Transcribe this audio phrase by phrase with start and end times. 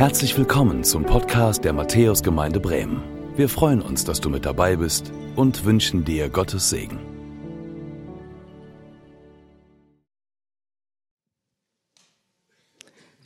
[0.00, 3.02] Herzlich willkommen zum Podcast der Matthäusgemeinde Bremen.
[3.36, 6.98] Wir freuen uns, dass du mit dabei bist und wünschen dir Gottes Segen.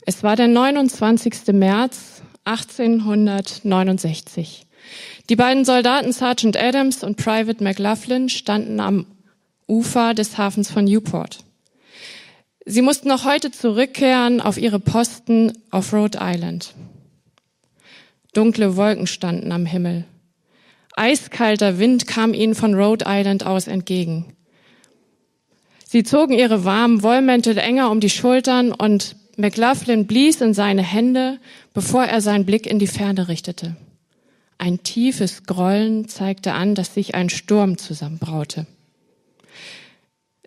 [0.05, 1.53] Es war der 29.
[1.53, 4.67] März 1869.
[5.29, 9.05] Die beiden Soldaten Sergeant Adams und Private McLaughlin standen am
[9.65, 11.44] Ufer des Hafens von Newport.
[12.67, 16.73] Sie mussten noch heute zurückkehren auf ihre Posten auf Rhode Island.
[18.33, 20.05] Dunkle Wolken standen am Himmel.
[20.95, 24.25] Eiskalter Wind kam ihnen von Rhode Island aus entgegen.
[25.85, 31.39] Sie zogen ihre warmen Wollmäntel enger um die Schultern und McLaughlin blies in seine Hände,
[31.73, 33.75] bevor er seinen Blick in die Ferne richtete.
[34.57, 38.65] Ein tiefes Grollen zeigte an, dass sich ein Sturm zusammenbraute.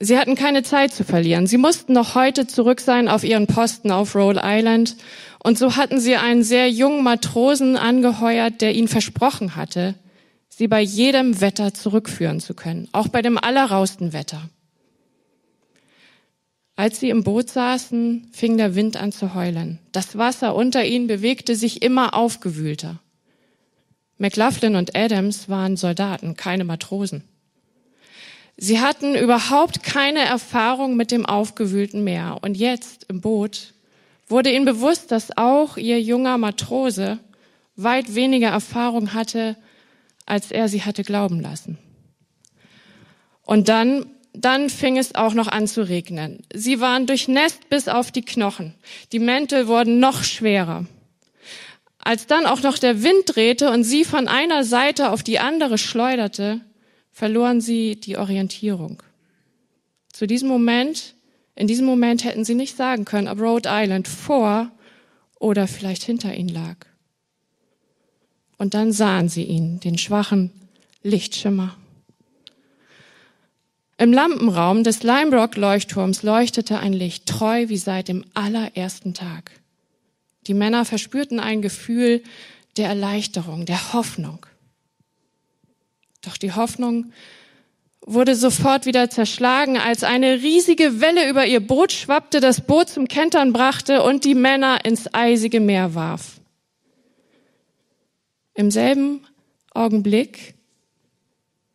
[0.00, 1.46] Sie hatten keine Zeit zu verlieren.
[1.46, 4.96] Sie mussten noch heute zurück sein auf ihren Posten auf Rhode Island.
[5.42, 9.94] Und so hatten sie einen sehr jungen Matrosen angeheuert, der ihnen versprochen hatte,
[10.48, 14.48] sie bei jedem Wetter zurückführen zu können, auch bei dem allerrausten Wetter.
[16.76, 19.80] Als sie im Boot saßen, fing der Wind an zu heulen.
[19.90, 23.00] Das Wasser unter ihnen bewegte sich immer aufgewühlter.
[24.16, 27.24] McLaughlin und Adams waren Soldaten, keine Matrosen.
[28.60, 32.38] Sie hatten überhaupt keine Erfahrung mit dem aufgewühlten Meer.
[32.42, 33.72] Und jetzt im Boot
[34.26, 37.20] wurde ihnen bewusst, dass auch ihr junger Matrose
[37.76, 39.56] weit weniger Erfahrung hatte,
[40.26, 41.78] als er sie hatte glauben lassen.
[43.44, 46.42] Und dann, dann fing es auch noch an zu regnen.
[46.52, 48.74] Sie waren durchnässt bis auf die Knochen.
[49.12, 50.84] Die Mäntel wurden noch schwerer.
[52.00, 55.78] Als dann auch noch der Wind drehte und sie von einer Seite auf die andere
[55.78, 56.60] schleuderte,
[57.18, 59.02] verloren sie die Orientierung.
[60.12, 61.16] Zu diesem Moment,
[61.56, 64.70] in diesem Moment hätten sie nicht sagen können, ob Rhode Island vor
[65.40, 66.76] oder vielleicht hinter ihnen lag.
[68.56, 70.52] Und dann sahen sie ihn, den schwachen
[71.02, 71.76] Lichtschimmer.
[73.96, 79.50] Im Lampenraum des Limebrock-Leuchtturms leuchtete ein Licht, treu wie seit dem allerersten Tag.
[80.46, 82.22] Die Männer verspürten ein Gefühl
[82.76, 84.46] der Erleichterung, der Hoffnung.
[86.28, 87.10] Doch die Hoffnung
[88.02, 93.08] wurde sofort wieder zerschlagen, als eine riesige Welle über ihr Boot schwappte, das Boot zum
[93.08, 96.38] Kentern brachte und die Männer ins eisige Meer warf.
[98.52, 99.26] Im selben
[99.72, 100.54] Augenblick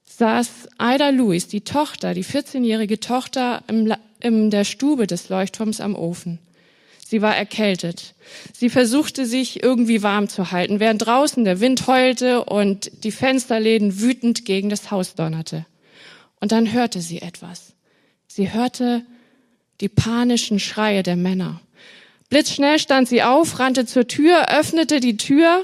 [0.06, 5.96] saß Ida Lewis, die Tochter, die 14-jährige Tochter, im, in der Stube des Leuchtturms am
[5.96, 6.38] Ofen.
[7.14, 8.16] Sie war erkältet.
[8.54, 14.00] Sie versuchte sich irgendwie warm zu halten, während draußen der Wind heulte und die Fensterläden
[14.00, 15.68] wütend gegen das Haus donnerte.
[16.40, 17.76] Und dann hörte sie etwas.
[18.26, 19.06] Sie hörte
[19.80, 21.62] die panischen Schreie der Männer.
[22.30, 25.62] Blitzschnell stand sie auf, rannte zur Tür, öffnete die Tür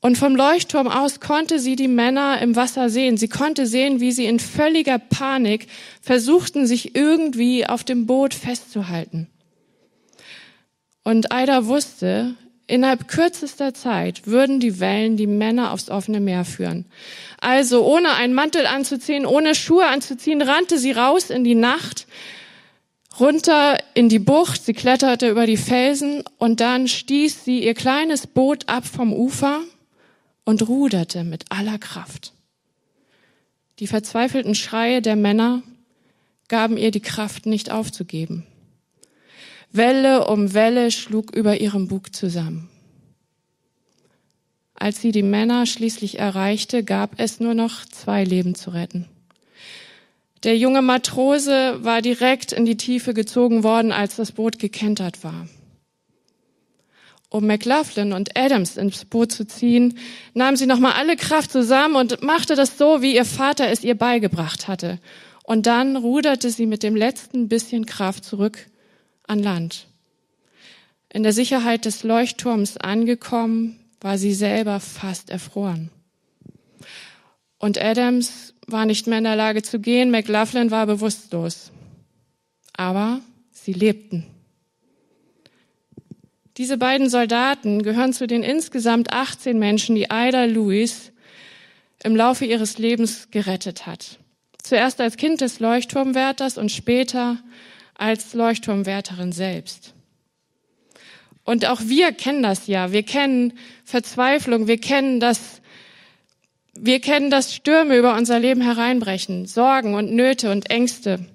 [0.00, 3.18] und vom Leuchtturm aus konnte sie die Männer im Wasser sehen.
[3.18, 5.66] Sie konnte sehen, wie sie in völliger Panik
[6.00, 9.28] versuchten, sich irgendwie auf dem Boot festzuhalten.
[11.08, 12.34] Und Aida wusste,
[12.66, 16.84] innerhalb kürzester Zeit würden die Wellen die Männer aufs offene Meer führen.
[17.40, 22.06] Also ohne einen Mantel anzuziehen, ohne Schuhe anzuziehen, rannte sie raus in die Nacht,
[23.18, 28.26] runter in die Bucht, sie kletterte über die Felsen und dann stieß sie ihr kleines
[28.26, 29.62] Boot ab vom Ufer
[30.44, 32.34] und ruderte mit aller Kraft.
[33.78, 35.62] Die verzweifelten Schreie der Männer
[36.48, 38.44] gaben ihr die Kraft, nicht aufzugeben.
[39.70, 42.70] Welle um Welle schlug über ihrem Bug zusammen.
[44.74, 49.06] Als sie die Männer schließlich erreichte, gab es nur noch zwei Leben zu retten.
[50.44, 55.48] Der junge Matrose war direkt in die Tiefe gezogen worden, als das Boot gekentert war.
[57.28, 59.98] Um McLaughlin und Adams ins Boot zu ziehen,
[60.32, 63.96] nahm sie nochmal alle Kraft zusammen und machte das so, wie ihr Vater es ihr
[63.96, 64.98] beigebracht hatte.
[65.42, 68.66] Und dann ruderte sie mit dem letzten bisschen Kraft zurück
[69.28, 69.86] an Land.
[71.10, 75.90] In der Sicherheit des Leuchtturms angekommen, war sie selber fast erfroren.
[77.58, 81.72] Und Adams war nicht mehr in der Lage zu gehen, McLaughlin war bewusstlos.
[82.74, 83.20] Aber
[83.50, 84.26] sie lebten.
[86.56, 91.12] Diese beiden Soldaten gehören zu den insgesamt 18 Menschen, die Ida Lewis
[92.02, 94.18] im Laufe ihres Lebens gerettet hat.
[94.62, 97.38] Zuerst als Kind des Leuchtturmwärters und später
[97.98, 99.92] als Leuchtturmwärterin selbst.
[101.44, 102.92] Und auch wir kennen das ja.
[102.92, 104.66] Wir kennen Verzweiflung.
[104.66, 105.60] Wir kennen das,
[106.74, 111.26] wir kennen das Stürme über unser Leben hereinbrechen, Sorgen und Nöte und Ängste.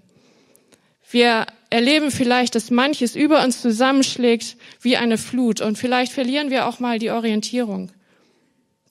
[1.09, 6.67] Wir erleben vielleicht, dass manches über uns zusammenschlägt wie eine Flut und vielleicht verlieren wir
[6.67, 7.91] auch mal die Orientierung.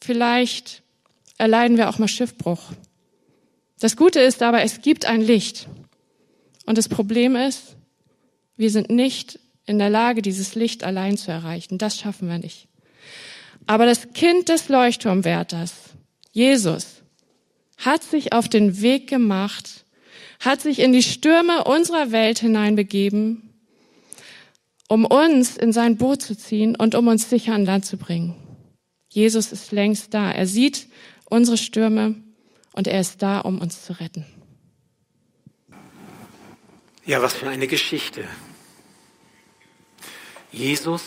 [0.01, 0.83] Vielleicht
[1.39, 2.73] erleiden wir auch mal Schiffbruch.
[3.79, 5.69] Das Gute ist aber, es gibt ein Licht.
[6.67, 7.77] Und das Problem ist,
[8.57, 11.79] wir sind nicht in der Lage, dieses Licht allein zu erreichen.
[11.79, 12.69] Das schaffen wir nicht.
[13.67, 15.73] Aber das Kind des Leuchtturmwärters,
[16.33, 17.03] Jesus,
[17.79, 19.85] hat sich auf den Weg gemacht,
[20.41, 23.51] hat sich in die Stürme unserer Welt hineinbegeben,
[24.89, 28.35] um uns in sein Boot zu ziehen und um uns sicher an Land zu bringen.
[29.09, 30.31] Jesus ist längst da.
[30.31, 30.87] Er sieht
[31.27, 32.17] unsere Stürme
[32.73, 34.27] und er ist da, um uns zu retten.
[37.05, 38.29] Ja, was für eine Geschichte.
[40.53, 41.03] Jesus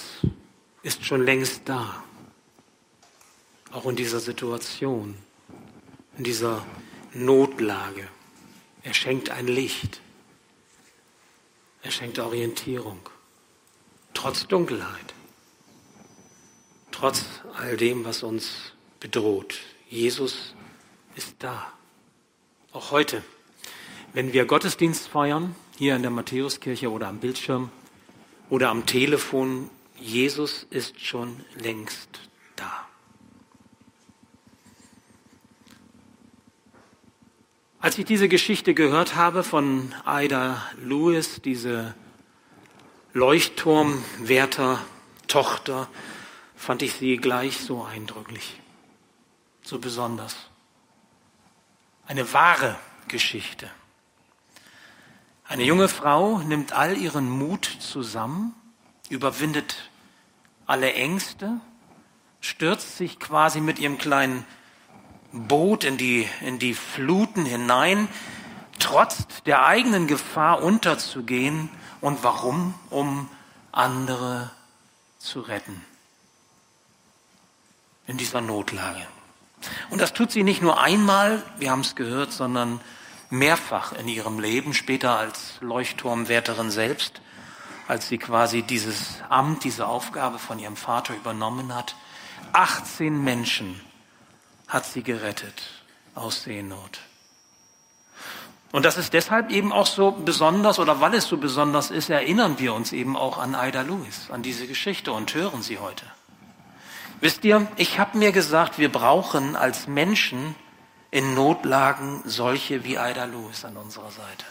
[0.83, 2.03] ist schon längst da,
[3.71, 5.17] auch in dieser Situation,
[6.17, 6.65] in dieser
[7.13, 8.09] Notlage.
[8.83, 10.01] Er schenkt ein Licht.
[11.81, 12.99] Er schenkt Orientierung.
[14.13, 15.13] Trotz Dunkelheit.
[16.91, 19.61] Trotz all dem, was uns bedroht.
[19.87, 20.55] Jesus
[21.15, 21.71] ist da.
[22.73, 23.23] Auch heute,
[24.11, 27.69] wenn wir Gottesdienst feiern, hier in der Matthäuskirche oder am Bildschirm
[28.49, 32.09] oder am Telefon, Jesus ist schon längst
[32.55, 32.87] da.
[37.79, 41.93] Als ich diese Geschichte gehört habe von Ida Lewis, diese
[43.13, 44.81] Leuchtturmwärter
[45.27, 45.87] Tochter,
[46.55, 48.59] fand ich sie gleich so eindrücklich,
[49.61, 50.35] so besonders.
[52.07, 52.77] Eine wahre
[53.07, 53.69] Geschichte.
[55.47, 58.55] Eine junge Frau nimmt all ihren Mut zusammen,
[59.09, 59.75] überwindet
[60.65, 61.59] alle Ängste,
[62.41, 64.43] stürzt sich quasi mit ihrem kleinen
[65.31, 68.07] Boot in die, in die Fluten hinein,
[68.79, 71.69] trotz der eigenen Gefahr unterzugehen.
[72.01, 72.73] Und warum?
[72.89, 73.29] Um
[73.71, 74.49] andere
[75.19, 75.85] zu retten.
[78.07, 79.05] In dieser Notlage.
[79.89, 82.79] Und das tut sie nicht nur einmal, wir haben es gehört, sondern
[83.29, 87.21] mehrfach in ihrem Leben, später als Leuchtturmwärterin selbst,
[87.87, 91.95] als sie quasi dieses Amt, diese Aufgabe von ihrem Vater übernommen hat.
[92.53, 93.79] 18 Menschen
[94.67, 95.61] hat sie gerettet
[96.15, 96.99] aus Seenot.
[98.71, 102.59] Und das ist deshalb eben auch so besonders, oder weil es so besonders ist, erinnern
[102.59, 106.05] wir uns eben auch an Ida Lewis, an diese Geschichte und hören sie heute.
[107.21, 110.55] Wisst ihr, ich habe mir gesagt, wir brauchen als Menschen
[111.11, 114.45] in Notlagen solche wie Ida Lewis an unserer Seite.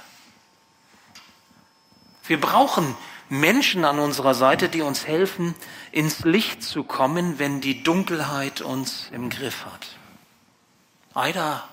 [2.26, 2.96] Wir brauchen
[3.28, 5.54] Menschen an unserer Seite, die uns helfen,
[5.92, 11.28] ins Licht zu kommen, wenn die Dunkelheit uns im Griff hat.
[11.28, 11.68] Ida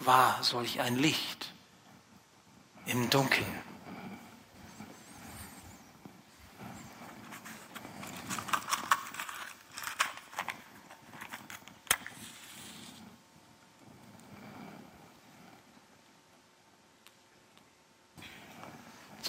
[0.00, 1.52] war solch ein Licht
[2.86, 3.71] im Dunkeln.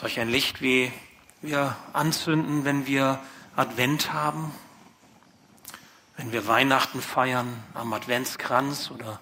[0.04, 0.92] Solch ein Licht, wie
[1.42, 3.22] wir anzünden, wenn wir
[3.56, 4.52] Advent haben,
[6.18, 9.22] wenn wir Weihnachten feiern am Adventskranz oder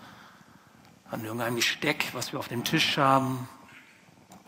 [1.11, 3.47] an irgendeinem Gesteck, was wir auf dem Tisch haben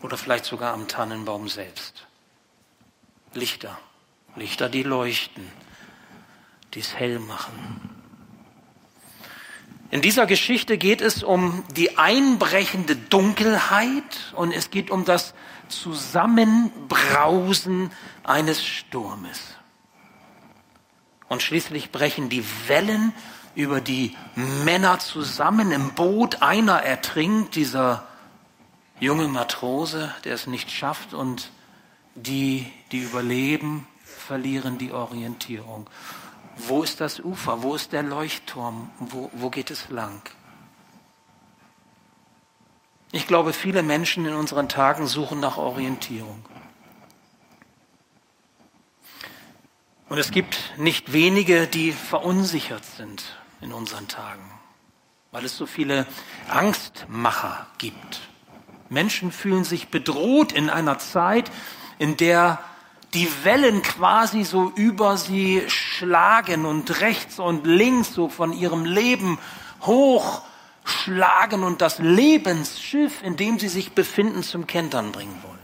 [0.02, 2.08] oder vielleicht sogar am Tannenbaum selbst.
[3.34, 3.78] Lichter,
[4.34, 5.48] Lichter, die leuchten,
[6.74, 7.94] die es hell machen.
[9.92, 15.32] In dieser Geschichte geht es um die einbrechende Dunkelheit und es geht um das
[15.68, 17.90] Zusammenbrausen
[18.22, 19.40] eines Sturmes.
[21.28, 23.12] Und schließlich brechen die Wellen
[23.54, 24.16] über die
[24.64, 26.42] Männer zusammen im Boot.
[26.42, 28.06] Einer ertrinkt, dieser
[29.00, 31.50] junge Matrose, der es nicht schafft und
[32.14, 35.88] die, die überleben, verlieren die Orientierung.
[36.56, 37.62] Wo ist das Ufer?
[37.62, 38.90] Wo ist der Leuchtturm?
[38.98, 40.22] Wo, wo geht es lang?
[43.14, 46.44] Ich glaube, viele Menschen in unseren Tagen suchen nach Orientierung.
[50.08, 53.22] Und es gibt nicht wenige, die verunsichert sind
[53.60, 54.42] in unseren Tagen,
[55.30, 56.08] weil es so viele
[56.48, 58.20] Angstmacher gibt.
[58.88, 61.52] Menschen fühlen sich bedroht in einer Zeit,
[62.00, 62.58] in der
[63.14, 69.38] die Wellen quasi so über sie schlagen und rechts und links so von ihrem Leben
[70.84, 75.58] hochschlagen und das Lebensschiff, in dem sie sich befinden, zum Kentern bringen wollen.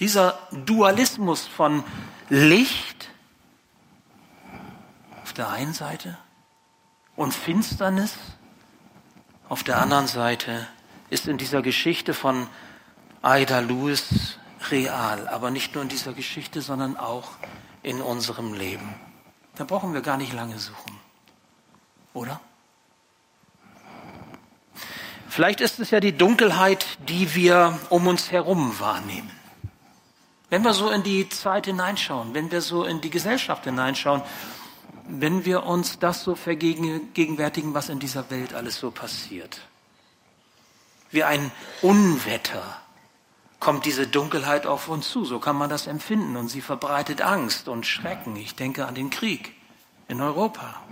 [0.00, 1.84] Dieser Dualismus von
[2.28, 3.10] Licht
[5.22, 6.18] auf der einen Seite
[7.14, 8.14] und Finsternis
[9.48, 10.66] auf der anderen Seite
[11.10, 12.48] ist in dieser Geschichte von
[13.22, 14.38] Ida Lewis
[14.70, 17.32] real, aber nicht nur in dieser Geschichte, sondern auch
[17.82, 18.94] in unserem Leben.
[19.56, 20.98] Da brauchen wir gar nicht lange suchen,
[22.14, 22.40] oder?
[25.32, 29.30] Vielleicht ist es ja die Dunkelheit, die wir um uns herum wahrnehmen.
[30.50, 34.20] Wenn wir so in die Zeit hineinschauen, wenn wir so in die Gesellschaft hineinschauen,
[35.08, 39.62] wenn wir uns das so vergegenwärtigen, was in dieser Welt alles so passiert.
[41.10, 42.62] Wie ein Unwetter
[43.58, 47.68] kommt diese Dunkelheit auf uns zu, so kann man das empfinden, und sie verbreitet Angst
[47.68, 48.36] und Schrecken.
[48.36, 49.54] Ich denke an den Krieg
[50.08, 50.82] in Europa.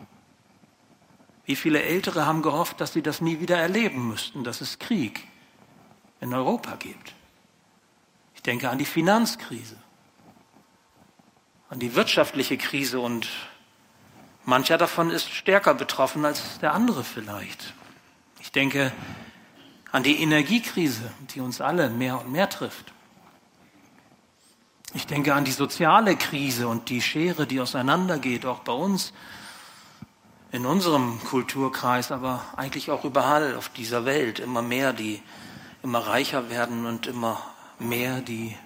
[1.50, 5.26] Wie viele Ältere haben gehofft, dass sie das nie wieder erleben müssten, dass es Krieg
[6.20, 7.12] in Europa gibt.
[8.36, 9.74] Ich denke an die Finanzkrise,
[11.68, 13.26] an die wirtschaftliche Krise und
[14.44, 17.74] mancher davon ist stärker betroffen als der andere vielleicht.
[18.38, 18.92] Ich denke
[19.90, 22.92] an die Energiekrise, die uns alle mehr und mehr trifft.
[24.94, 29.12] Ich denke an die soziale Krise und die Schere, die auseinandergeht, auch bei uns
[30.52, 34.40] in unserem Kulturkreis, aber eigentlich auch überall auf dieser Welt.
[34.40, 35.22] Immer mehr, die
[35.82, 37.40] immer reicher werden und immer
[37.78, 38.56] mehr, die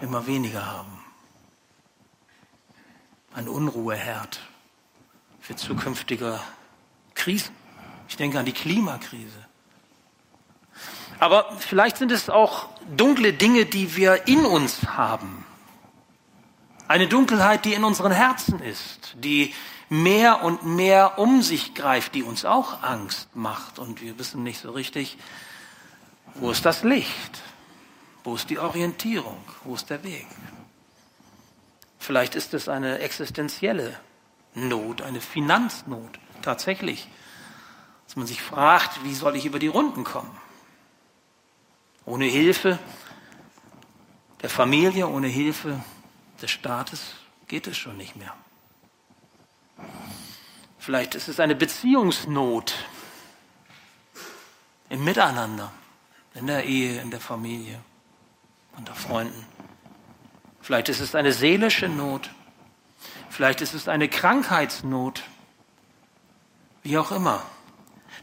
[0.00, 0.98] immer weniger haben.
[3.34, 4.40] Ein Unruheherd
[5.40, 6.40] für zukünftige
[7.14, 7.54] Krisen.
[8.08, 9.46] Ich denke an die Klimakrise.
[11.18, 15.44] Aber vielleicht sind es auch dunkle Dinge, die wir in uns haben.
[16.88, 19.54] Eine Dunkelheit, die in unseren Herzen ist, die
[19.90, 23.78] mehr und mehr um sich greift, die uns auch Angst macht.
[23.78, 25.18] Und wir wissen nicht so richtig,
[26.34, 27.42] wo ist das Licht?
[28.24, 29.38] Wo ist die Orientierung?
[29.64, 30.26] Wo ist der Weg?
[31.98, 33.94] Vielleicht ist es eine existenzielle
[34.54, 37.06] Not, eine Finanznot tatsächlich,
[38.06, 40.34] dass man sich fragt, wie soll ich über die Runden kommen?
[42.06, 42.78] Ohne Hilfe
[44.40, 45.82] der Familie, ohne Hilfe
[46.40, 47.14] des Staates
[47.46, 48.34] geht es schon nicht mehr.
[50.78, 52.74] Vielleicht ist es eine Beziehungsnot
[54.88, 55.72] im Miteinander,
[56.34, 57.80] in der Ehe, in der Familie
[58.76, 59.44] unter Freunden.
[60.60, 62.30] Vielleicht ist es eine seelische Not.
[63.28, 65.22] Vielleicht ist es eine Krankheitsnot.
[66.82, 67.42] Wie auch immer.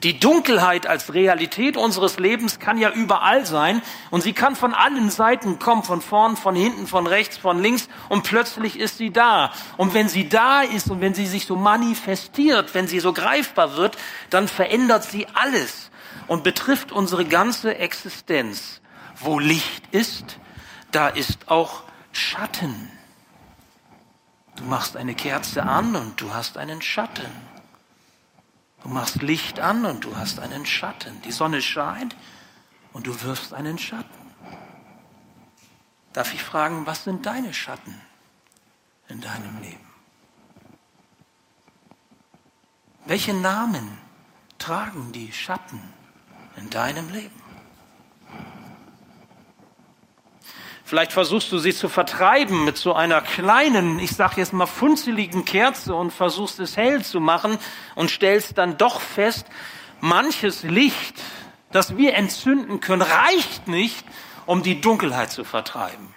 [0.03, 5.09] Die Dunkelheit als Realität unseres Lebens kann ja überall sein und sie kann von allen
[5.09, 9.51] Seiten kommen, von vorn, von hinten, von rechts, von links und plötzlich ist sie da.
[9.77, 13.77] Und wenn sie da ist und wenn sie sich so manifestiert, wenn sie so greifbar
[13.77, 13.97] wird,
[14.29, 15.91] dann verändert sie alles
[16.27, 18.81] und betrifft unsere ganze Existenz.
[19.17, 20.37] Wo Licht ist,
[20.91, 22.91] da ist auch Schatten.
[24.55, 27.54] Du machst eine Kerze an und du hast einen Schatten.
[28.85, 31.19] Du machst Licht an und du hast einen Schatten.
[31.23, 32.15] Die Sonne scheint
[32.93, 34.31] und du wirfst einen Schatten.
[36.13, 37.99] Darf ich fragen, was sind deine Schatten
[39.07, 39.87] in deinem Leben?
[43.07, 43.97] Welche Namen
[44.59, 45.81] tragen die Schatten
[46.55, 47.41] in deinem Leben?
[50.87, 55.43] Vielleicht versuchst du sie zu vertreiben mit so einer kleinen, ich sage jetzt mal funzeligen
[55.43, 57.57] Kerze und versuchst es hell zu machen
[57.95, 59.47] und stellst dann doch fest,
[59.99, 61.19] manches Licht,
[61.71, 64.05] das wir entzünden können, reicht nicht,
[64.45, 66.13] um die Dunkelheit zu vertreiben.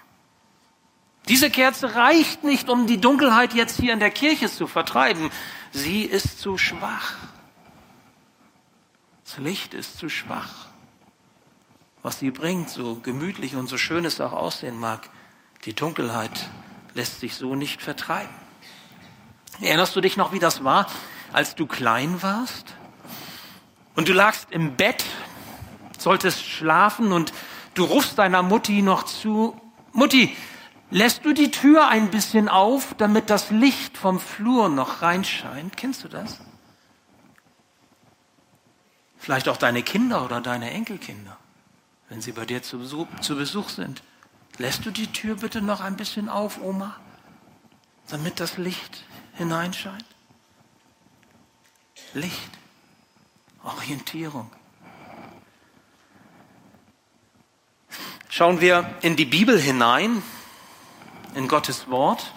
[1.28, 5.30] Diese Kerze reicht nicht, um die Dunkelheit jetzt hier in der Kirche zu vertreiben.
[5.72, 7.14] Sie ist zu schwach.
[9.25, 10.67] Das Licht ist zu schwach
[12.08, 15.10] was sie bringt, so gemütlich und so schön es auch aussehen mag,
[15.66, 16.48] die Dunkelheit
[16.94, 18.34] lässt sich so nicht vertreiben.
[19.60, 20.86] Erinnerst du dich noch, wie das war,
[21.34, 22.74] als du klein warst?
[23.94, 25.04] Und du lagst im Bett,
[25.98, 27.34] solltest schlafen und
[27.74, 29.60] du rufst deiner Mutti noch zu,
[29.92, 30.34] Mutti,
[30.90, 35.76] lässt du die Tür ein bisschen auf, damit das Licht vom Flur noch reinscheint?
[35.76, 36.40] Kennst du das?
[39.18, 41.36] Vielleicht auch deine Kinder oder deine Enkelkinder
[42.08, 44.02] wenn sie bei dir zu Besuch, zu Besuch sind.
[44.58, 46.96] Lässt du die Tür bitte noch ein bisschen auf, Oma,
[48.08, 50.04] damit das Licht hineinscheint?
[52.14, 52.50] Licht,
[53.62, 54.50] Orientierung.
[58.28, 60.22] Schauen wir in die Bibel hinein,
[61.34, 62.32] in Gottes Wort,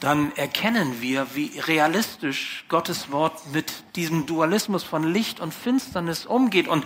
[0.00, 6.68] dann erkennen wir, wie realistisch Gottes Wort mit diesem Dualismus von Licht und Finsternis umgeht
[6.68, 6.84] und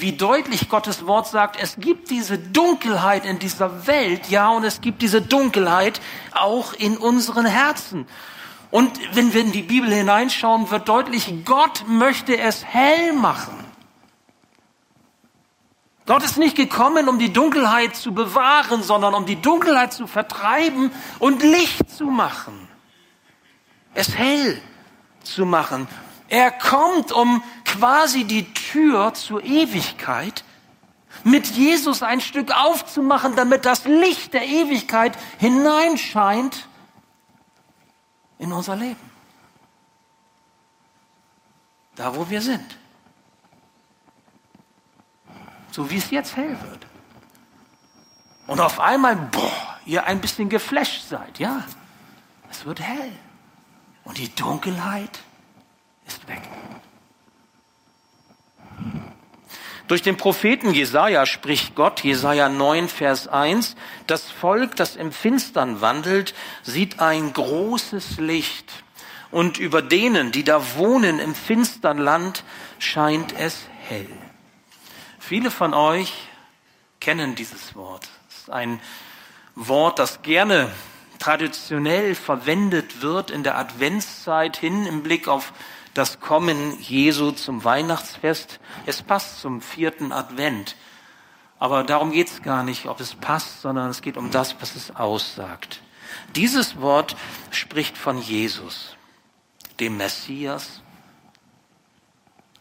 [0.00, 4.80] wie deutlich Gottes Wort sagt, es gibt diese Dunkelheit in dieser Welt, ja, und es
[4.80, 6.00] gibt diese Dunkelheit
[6.32, 8.06] auch in unseren Herzen.
[8.70, 13.62] Und wenn wir in die Bibel hineinschauen, wird deutlich, Gott möchte es hell machen.
[16.06, 20.90] Gott ist nicht gekommen, um die Dunkelheit zu bewahren, sondern um die Dunkelheit zu vertreiben
[21.18, 22.68] und Licht zu machen.
[23.94, 24.60] Es hell
[25.22, 25.86] zu machen.
[26.32, 30.44] Er kommt, um quasi die Tür zur Ewigkeit
[31.24, 36.68] mit Jesus ein Stück aufzumachen, damit das Licht der Ewigkeit hineinscheint
[38.38, 39.10] in unser Leben.
[41.96, 42.78] Da, wo wir sind.
[45.70, 46.86] So wie es jetzt hell wird.
[48.46, 51.38] Und auf einmal, boah, ihr ein bisschen geflasht seid.
[51.38, 51.62] Ja,
[52.50, 53.12] es wird hell.
[54.04, 55.20] Und die Dunkelheit
[56.06, 56.42] ist weg.
[59.88, 65.80] Durch den Propheten Jesaja spricht Gott, Jesaja 9, Vers 1, das Volk, das im Finstern
[65.80, 68.72] wandelt, sieht ein großes Licht.
[69.30, 72.44] Und über denen, die da wohnen im finstern Land,
[72.78, 74.08] scheint es hell.
[75.18, 76.12] Viele von euch
[77.00, 78.08] kennen dieses Wort.
[78.28, 78.80] Es ist ein
[79.54, 80.70] Wort, das gerne
[81.18, 85.52] traditionell verwendet wird in der Adventszeit hin im Blick auf
[85.94, 88.60] das Kommen Jesu zum Weihnachtsfest.
[88.86, 90.76] Es passt zum vierten Advent.
[91.58, 94.74] Aber darum geht es gar nicht, ob es passt, sondern es geht um das, was
[94.74, 95.80] es aussagt.
[96.34, 97.16] Dieses Wort
[97.50, 98.96] spricht von Jesus,
[99.78, 100.82] dem Messias,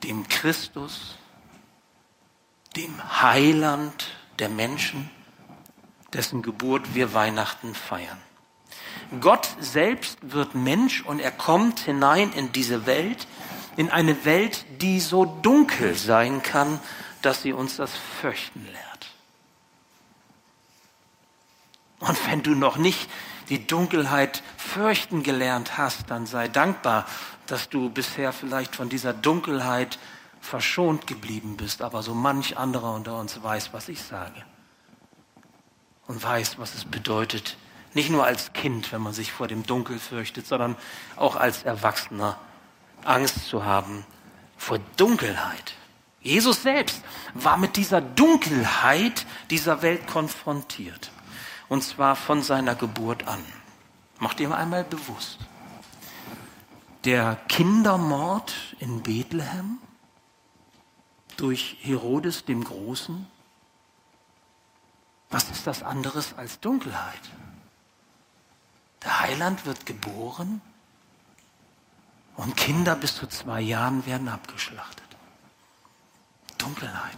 [0.04, 1.18] dem Christus,
[2.76, 4.08] dem Heiland
[4.40, 5.10] der Menschen,
[6.14, 8.22] dessen Geburt wir Weihnachten feiern.
[9.20, 13.28] Gott selbst wird Mensch und er kommt hinein in diese Welt,
[13.76, 16.80] in eine Welt, die so dunkel sein kann,
[17.22, 17.92] dass sie uns das
[18.22, 19.12] Fürchten lehrt.
[22.00, 23.10] Und wenn du noch nicht
[23.50, 27.06] die Dunkelheit fürchten gelernt hast, dann sei dankbar,
[27.48, 30.00] dass du bisher vielleicht von dieser Dunkelheit
[30.40, 34.44] verschont geblieben bist, aber so manch anderer unter uns weiß, was ich sage.
[36.08, 37.58] Und weiß, was es bedeutet,
[37.94, 40.76] nicht nur als Kind, wenn man sich vor dem Dunkel fürchtet, sondern
[41.16, 42.38] auch als Erwachsener
[43.04, 44.06] Angst zu haben
[44.58, 45.74] vor Dunkelheit.
[46.22, 47.02] Jesus selbst
[47.34, 51.12] war mit dieser Dunkelheit dieser Welt konfrontiert.
[51.68, 53.44] Und zwar von seiner Geburt an.
[54.20, 55.40] Macht ihr einmal bewusst.
[57.06, 59.80] Der Kindermord in Bethlehem
[61.38, 63.26] durch Herodes dem Großen.
[65.32, 67.32] Was ist das anderes als Dunkelheit?
[69.04, 70.62] Der Heiland wird geboren
[72.36, 75.04] und Kinder bis zu zwei Jahren werden abgeschlachtet.
[76.58, 77.18] Dunkelheit.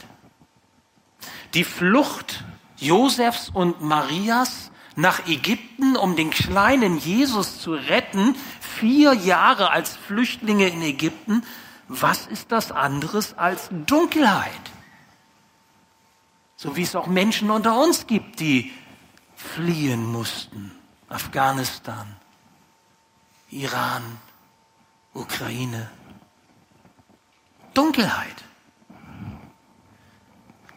[1.54, 2.43] Die Flucht
[2.78, 10.67] Josefs und Marias nach Ägypten, um den kleinen Jesus zu retten, vier Jahre als Flüchtlinge
[10.67, 11.43] in Ägypten,
[11.88, 14.52] was ist das anderes als Dunkelheit?
[16.56, 18.72] So wie es auch Menschen unter uns gibt, die
[19.36, 20.72] fliehen mussten
[21.13, 22.15] Afghanistan,
[23.52, 24.02] Iran,
[25.13, 25.89] Ukraine.
[27.73, 28.43] Dunkelheit.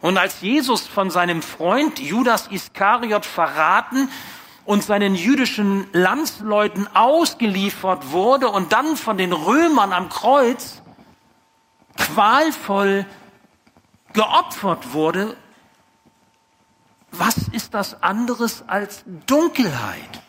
[0.01, 4.09] Und als Jesus von seinem Freund Judas Iskariot verraten
[4.65, 10.81] und seinen jüdischen Landsleuten ausgeliefert wurde und dann von den Römern am Kreuz
[11.97, 13.05] qualvoll
[14.13, 15.35] geopfert wurde,
[17.11, 20.21] was ist das anderes als Dunkelheit?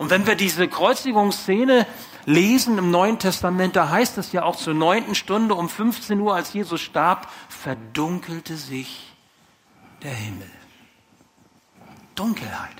[0.00, 1.86] Und wenn wir diese Kreuzigungsszene
[2.24, 6.34] lesen im Neuen Testament, da heißt es ja auch zur neunten Stunde um 15 Uhr,
[6.34, 9.12] als Jesus starb, verdunkelte sich
[10.02, 10.50] der Himmel.
[12.14, 12.76] Dunkelheit.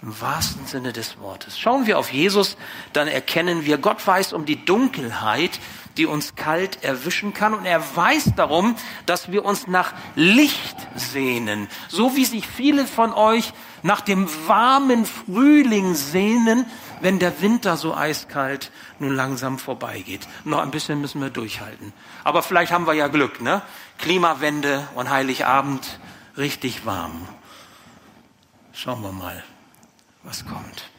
[0.00, 1.58] Im wahrsten Sinne des Wortes.
[1.58, 2.56] Schauen wir auf Jesus,
[2.94, 5.60] dann erkennen wir, Gott weiß um die Dunkelheit,
[5.98, 7.52] die uns kalt erwischen kann.
[7.52, 11.68] Und er weiß darum, dass wir uns nach Licht sehnen.
[11.88, 16.66] So wie sich viele von euch nach dem warmen Frühling sehnen,
[17.00, 20.26] wenn der Winter so eiskalt nun langsam vorbeigeht.
[20.44, 21.92] Noch ein bisschen müssen wir durchhalten.
[22.24, 23.62] Aber vielleicht haben wir ja Glück, ne?
[23.98, 26.00] Klimawende und Heiligabend
[26.36, 27.28] richtig warm.
[28.72, 29.42] Schauen wir mal,
[30.22, 30.90] was kommt.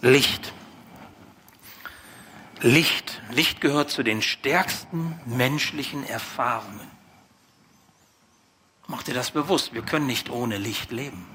[0.00, 0.52] Licht.
[2.60, 3.20] Licht.
[3.30, 6.90] Licht gehört zu den stärksten menschlichen Erfahrungen.
[8.86, 9.74] Macht dir das bewusst?
[9.74, 11.26] Wir können nicht ohne Licht leben.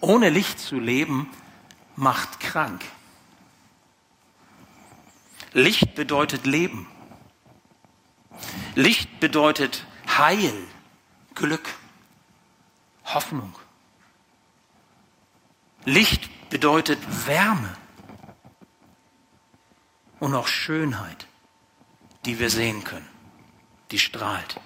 [0.00, 1.28] Ohne Licht zu leben
[1.96, 2.84] macht krank.
[5.52, 6.86] Licht bedeutet Leben.
[8.74, 10.54] Licht bedeutet Heil,
[11.34, 11.68] Glück,
[13.04, 13.54] Hoffnung.
[15.84, 17.74] Licht bedeutet Wärme
[20.20, 21.26] und auch Schönheit,
[22.24, 23.08] die wir sehen können.
[23.90, 24.60] Die strahlt.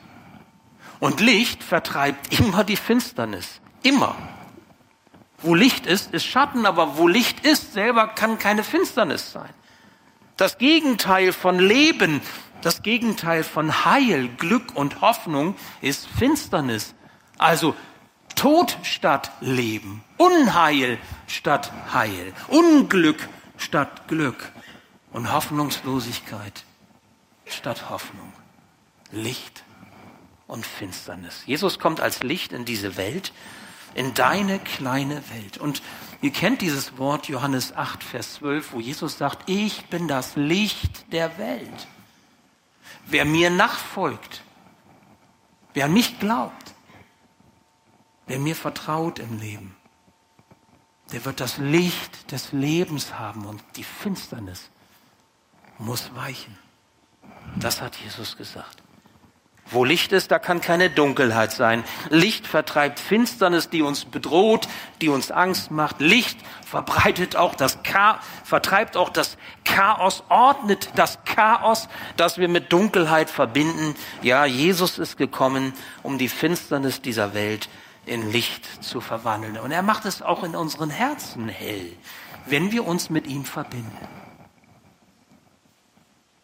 [1.00, 3.60] Und Licht vertreibt immer die Finsternis.
[3.82, 4.16] Immer.
[5.42, 9.50] Wo Licht ist, ist Schatten, aber wo Licht ist, selber kann keine Finsternis sein.
[10.37, 12.22] Das Gegenteil von Leben,
[12.62, 16.94] das Gegenteil von Heil, Glück und Hoffnung ist Finsternis.
[17.38, 17.74] Also
[18.37, 24.52] Tod statt Leben, Unheil statt Heil, Unglück statt Glück
[25.12, 26.64] und Hoffnungslosigkeit
[27.46, 28.33] statt Hoffnung.
[29.11, 29.62] Licht
[30.46, 31.42] und Finsternis.
[31.46, 33.33] Jesus kommt als Licht in diese Welt,
[33.94, 35.59] in deine kleine Welt.
[35.59, 35.83] Und
[36.20, 41.12] ihr kennt dieses Wort Johannes 8, Vers 12, wo Jesus sagt, ich bin das Licht
[41.12, 41.88] der Welt.
[43.07, 44.42] Wer mir nachfolgt,
[45.74, 46.74] wer an mich glaubt,
[48.26, 49.76] wer mir vertraut im Leben,
[51.12, 54.70] der wird das Licht des Lebens haben und die Finsternis
[55.78, 56.57] muss weichen.
[57.57, 58.81] Das hat Jesus gesagt.
[59.70, 61.85] Wo Licht ist, da kann keine Dunkelheit sein.
[62.11, 64.68] Licht vertreibt Finsternis, die uns bedroht,
[65.01, 66.01] die uns Angst macht.
[66.01, 72.72] Licht verbreitet auch das Chaos, vertreibt auch das Chaos, ordnet das Chaos, das wir mit
[72.72, 73.94] Dunkelheit verbinden.
[74.20, 75.72] Ja, Jesus ist gekommen,
[76.03, 77.70] um die Finsternis dieser Welt
[78.05, 79.57] in Licht zu verwandeln.
[79.59, 81.92] Und er macht es auch in unseren Herzen hell,
[82.44, 83.96] wenn wir uns mit ihm verbinden.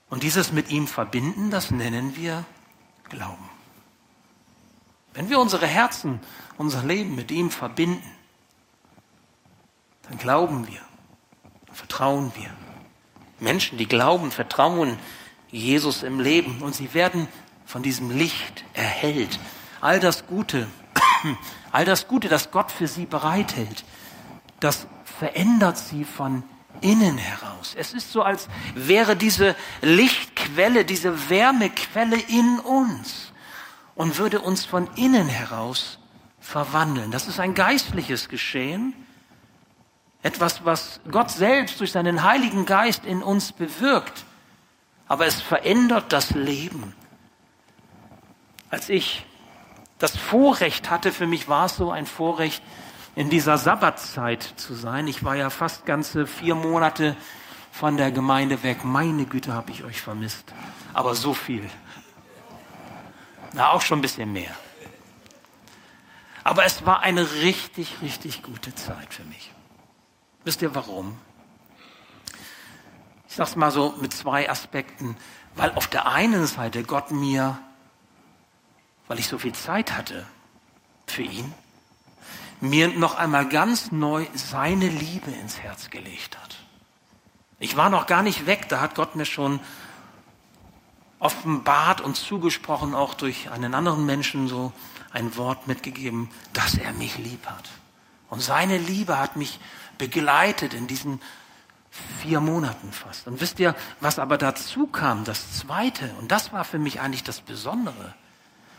[0.09, 2.47] Und dieses mit ihm verbinden, das nennen wir
[3.09, 3.49] Glauben.
[5.15, 6.21] Wenn wir unsere Herzen,
[6.57, 8.09] unser Leben mit ihm verbinden,
[10.09, 10.81] dann glauben wir,
[11.73, 12.51] vertrauen wir.
[13.41, 14.99] Menschen, die glauben, vertrauen
[15.51, 17.29] Jesus im Leben und sie werden
[17.67, 19.39] von diesem Licht erhellt.
[19.81, 20.67] All das Gute,
[21.73, 23.85] all das Gute, das Gott für sie bereithält,
[24.61, 26.43] das verändert sie von
[26.81, 27.75] innen heraus.
[27.77, 29.57] Es ist so, als wäre diese
[30.49, 33.33] Lichtquelle, diese Wärmequelle in uns
[33.95, 35.99] und würde uns von innen heraus
[36.41, 37.11] verwandeln.
[37.11, 38.95] Das ist ein geistliches Geschehen.
[40.23, 44.25] Etwas, was Gott selbst durch seinen Heiligen Geist in uns bewirkt.
[45.07, 46.95] Aber es verändert das Leben.
[48.71, 49.25] Als ich
[49.99, 52.63] das Vorrecht hatte, für mich war es so ein Vorrecht,
[53.15, 55.09] in dieser Sabbatzeit zu sein.
[55.09, 57.17] Ich war ja fast ganze vier Monate
[57.79, 58.83] von der Gemeinde weg.
[58.83, 60.53] Meine Güte, habe ich euch vermisst.
[60.95, 61.71] Aber so viel.
[63.53, 64.51] Na, auch schon ein bisschen mehr.
[66.43, 69.53] Aber es war eine richtig, richtig gute Zeit für mich.
[70.43, 71.17] Wisst ihr warum?
[73.29, 75.17] Ich sage es mal so mit zwei Aspekten.
[75.55, 77.59] Weil auf der einen Seite Gott mir,
[79.07, 80.27] weil ich so viel Zeit hatte
[81.07, 81.55] für ihn,
[82.61, 86.48] mir noch einmal ganz neu seine Liebe ins Herz gelegt hat.
[87.59, 89.61] Ich war noch gar nicht weg, da hat Gott mir schon
[91.19, 94.73] offenbart und zugesprochen, auch durch einen anderen Menschen so
[95.13, 97.69] ein Wort mitgegeben, dass er mich lieb hat.
[98.31, 99.59] Und seine Liebe hat mich
[99.97, 101.21] begleitet in diesen
[102.21, 103.27] vier Monaten fast.
[103.27, 107.25] Und wisst ihr, was aber dazu kam, das Zweite, und das war für mich eigentlich
[107.25, 108.15] das Besondere,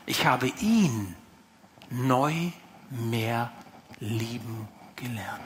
[0.06, 1.16] ich habe ihn
[1.90, 2.34] neu
[2.90, 3.52] mehr
[4.00, 5.42] lieben gelernt.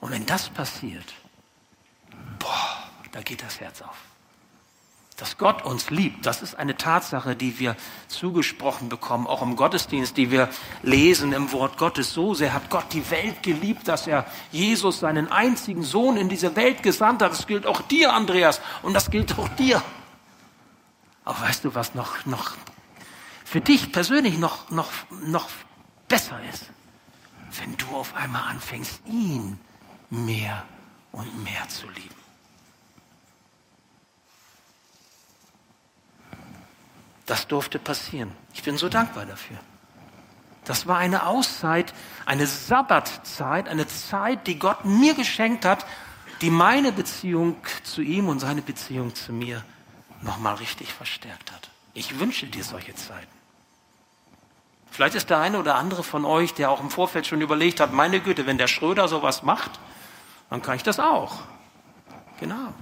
[0.00, 1.12] Und wenn das passiert,
[2.38, 3.96] boah, da geht das Herz auf.
[5.16, 7.76] Dass Gott uns liebt, das ist eine Tatsache, die wir
[8.08, 10.48] zugesprochen bekommen, auch im Gottesdienst, die wir
[10.82, 12.14] lesen im Wort Gottes.
[12.14, 16.56] So sehr hat Gott die Welt geliebt, dass er Jesus, seinen einzigen Sohn, in diese
[16.56, 17.32] Welt gesandt hat.
[17.32, 19.82] Das gilt auch dir, Andreas, und das gilt auch dir.
[21.26, 22.56] Aber weißt du, was noch, noch
[23.44, 24.90] für dich persönlich noch, noch,
[25.26, 25.50] noch
[26.08, 26.64] besser ist,
[27.60, 29.58] wenn du auf einmal anfängst, ihn
[30.10, 30.64] mehr
[31.12, 32.14] und mehr zu lieben.
[37.26, 38.32] Das durfte passieren.
[38.54, 39.56] Ich bin so dankbar dafür.
[40.64, 41.94] Das war eine Auszeit,
[42.26, 45.86] eine Sabbatzeit, eine Zeit, die Gott mir geschenkt hat,
[46.42, 49.64] die meine Beziehung zu ihm und seine Beziehung zu mir
[50.22, 51.70] nochmal richtig verstärkt hat.
[51.94, 53.26] Ich wünsche dir solche Zeiten.
[54.90, 57.92] Vielleicht ist der eine oder andere von euch, der auch im Vorfeld schon überlegt hat,
[57.92, 59.78] meine Güte, wenn der Schröder sowas macht,
[60.50, 61.38] dann kann ich das auch.
[62.40, 62.74] Genau.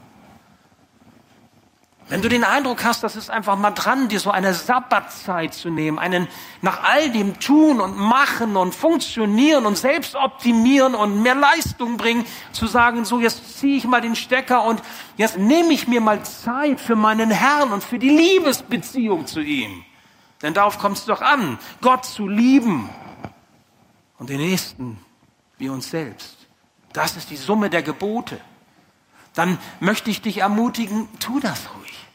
[2.11, 5.69] Wenn du den Eindruck hast, das ist einfach mal dran, dir so eine Sabbatzeit zu
[5.69, 6.27] nehmen, einen
[6.63, 12.25] nach all dem Tun und Machen und Funktionieren und selbst optimieren und mehr Leistung bringen,
[12.53, 14.81] zu sagen, so jetzt ziehe ich mal den Stecker und
[15.19, 19.85] jetzt nehme ich mir mal Zeit für meinen Herrn und für die Liebesbeziehung zu ihm.
[20.41, 22.89] Denn darauf kommt es doch an, Gott zu lieben
[24.19, 24.99] und den Nächsten
[25.59, 26.38] wie uns selbst.
[26.99, 28.41] Das ist die Summe der Gebote.
[29.35, 32.07] dann möchte ich dich ermutigen, tu das ruhig.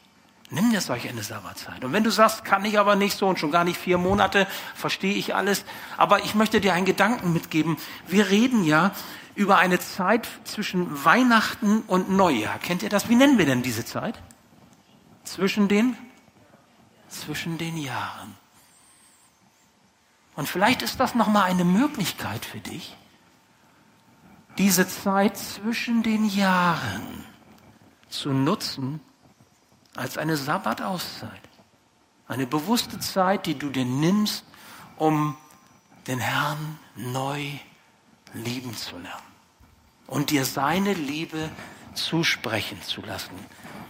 [0.50, 1.86] Nimm dir solch eine Sabbatzeit.
[1.86, 4.46] Und wenn du sagst, kann ich aber nicht so und schon gar nicht vier Monate,
[4.76, 5.64] verstehe ich alles.
[5.96, 7.78] Aber ich möchte dir einen Gedanken mitgeben.
[8.08, 8.92] Wir reden ja
[9.36, 12.60] über eine Zeit zwischen Weihnachten und Neujahr.
[12.60, 13.08] Kennt ihr das?
[13.08, 14.22] Wie nennen wir denn diese Zeit?
[15.24, 15.96] Zwischen den,
[17.08, 18.36] zwischen den Jahren.
[20.36, 22.98] Und vielleicht ist das nochmal eine Möglichkeit für dich,
[24.58, 27.26] diese Zeit zwischen den Jahren
[28.10, 29.00] zu nutzen
[29.96, 31.42] als eine Sabbatauszeit.
[32.28, 34.46] Eine bewusste Zeit, die du dir nimmst,
[34.98, 35.36] um
[36.08, 37.44] den Herrn neu
[38.34, 39.34] lieben zu lernen
[40.08, 41.50] und dir seine Liebe
[41.94, 43.34] zusprechen zu lassen.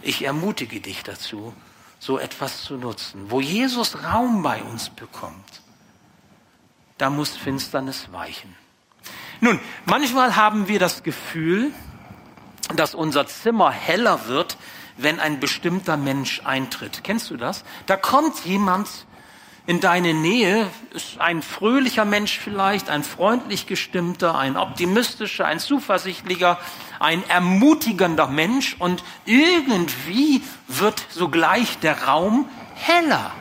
[0.02, 1.54] Ich ermutige dich dazu,
[1.98, 3.30] so etwas zu nutzen.
[3.30, 5.62] Wo Jesus Raum bei uns bekommt,
[6.98, 8.54] da muss Finsternis weichen.
[9.40, 11.72] Nun, manchmal haben wir das Gefühl,
[12.76, 14.56] dass unser Zimmer heller wird,
[14.96, 17.02] wenn ein bestimmter Mensch eintritt.
[17.02, 17.64] Kennst du das?
[17.86, 18.88] Da kommt jemand
[19.66, 26.58] in deine Nähe, ist ein fröhlicher Mensch vielleicht, ein freundlich gestimmter, ein optimistischer, ein zuversichtlicher,
[27.00, 33.32] ein ermutigender Mensch und irgendwie wird sogleich der Raum heller.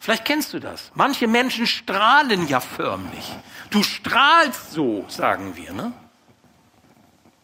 [0.00, 0.90] Vielleicht kennst du das.
[0.94, 3.36] Manche Menschen strahlen ja förmlich.
[3.68, 5.92] Du strahlst so, sagen wir, ne?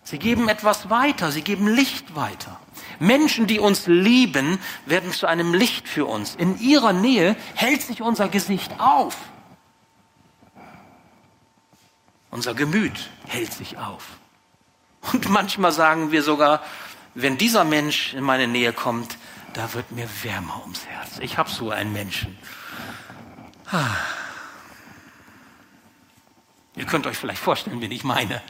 [0.02, 2.58] Sie geben etwas weiter, sie geben Licht weiter.
[2.98, 6.34] Menschen, die uns lieben, werden zu einem Licht für uns.
[6.34, 9.16] In ihrer Nähe hält sich unser Gesicht auf.
[12.30, 14.04] Unser Gemüt hält sich auf.
[15.12, 16.62] Und manchmal sagen wir sogar,
[17.14, 19.18] wenn dieser Mensch in meine Nähe kommt,
[19.56, 21.18] da wird mir wärmer ums Herz.
[21.18, 22.36] Ich habe so einen Menschen.
[23.70, 23.96] Ah.
[26.74, 28.42] Ihr könnt euch vielleicht vorstellen, wen ich meine.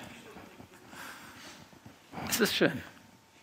[2.28, 2.82] Es ist schön.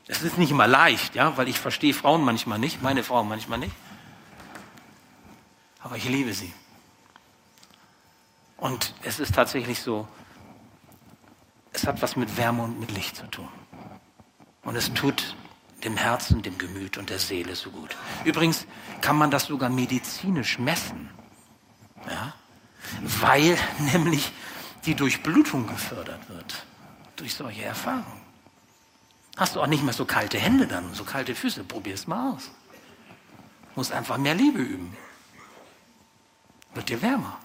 [0.07, 3.59] Es ist nicht immer leicht, ja, weil ich verstehe Frauen manchmal nicht, meine Frau manchmal
[3.59, 3.73] nicht.
[5.79, 6.53] Aber ich liebe sie.
[8.57, 10.05] Und es ist tatsächlich so,
[11.71, 13.47] es hat was mit Wärme und mit Licht zu tun.
[14.63, 15.37] Und es tut
[15.83, 17.95] dem Herzen, dem Gemüt und der Seele so gut.
[18.23, 18.65] Übrigens
[19.01, 21.09] kann man das sogar medizinisch messen.
[22.09, 22.33] Ja?
[23.01, 23.57] Weil
[23.93, 24.31] nämlich
[24.85, 26.65] die Durchblutung gefördert wird
[27.15, 28.21] durch solche Erfahrungen.
[29.37, 31.63] Hast du auch nicht mehr so kalte Hände dann, so kalte Füße.
[31.63, 32.51] Probier es mal aus.
[33.75, 34.95] Muss einfach mehr Liebe üben.
[36.75, 37.39] Wird dir wärmer.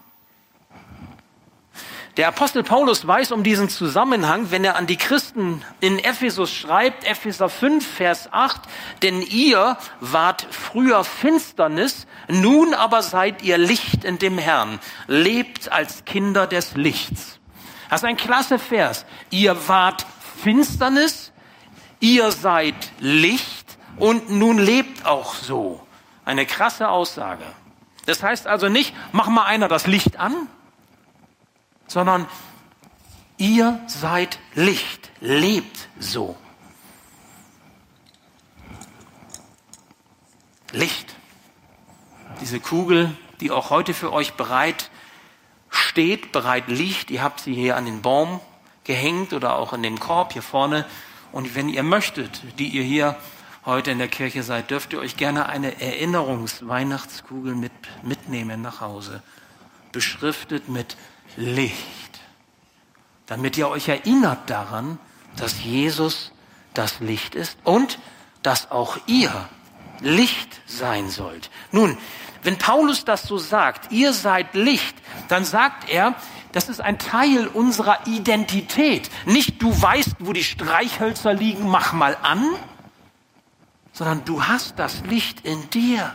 [2.18, 7.08] Der Apostel Paulus weiß um diesen Zusammenhang, wenn er an die Christen in Ephesus schreibt,
[7.08, 8.60] Epheser 5, Vers 8,
[9.02, 16.04] denn ihr wart früher Finsternis, nun aber seid ihr Licht in dem Herrn, lebt als
[16.06, 17.38] Kinder des Lichts.
[17.88, 19.06] Das ist ein klasse Vers.
[19.30, 20.04] Ihr wart
[20.42, 21.30] Finsternis,
[22.00, 25.86] ihr seid Licht und nun lebt auch so.
[26.24, 27.44] Eine krasse Aussage.
[28.06, 30.48] Das heißt also nicht, mach mal einer das Licht an,
[31.88, 32.26] sondern
[33.36, 36.36] ihr seid Licht, lebt so.
[40.72, 41.16] Licht.
[42.40, 44.90] Diese Kugel, die auch heute für euch bereit
[45.70, 47.10] steht, bereit liegt.
[47.10, 48.40] Ihr habt sie hier an den Baum
[48.84, 50.84] gehängt oder auch in dem Korb hier vorne.
[51.32, 53.16] Und wenn ihr möchtet, die ihr hier
[53.64, 57.72] heute in der Kirche seid, dürft ihr euch gerne eine Erinnerungsweihnachtskugel mit,
[58.02, 59.22] mitnehmen nach Hause.
[59.92, 60.96] Beschriftet mit
[61.36, 62.20] Licht,
[63.26, 64.98] damit ihr euch erinnert daran,
[65.36, 66.32] dass Jesus
[66.74, 67.98] das Licht ist und
[68.42, 69.48] dass auch ihr
[70.00, 71.50] Licht sein sollt.
[71.72, 71.98] Nun,
[72.42, 74.96] wenn Paulus das so sagt, ihr seid Licht,
[75.28, 76.14] dann sagt er,
[76.52, 79.10] das ist ein Teil unserer Identität.
[79.26, 82.44] Nicht du weißt, wo die Streichhölzer liegen, mach mal an,
[83.92, 86.14] sondern du hast das Licht in dir.